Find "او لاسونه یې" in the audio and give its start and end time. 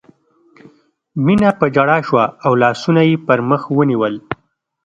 2.45-3.15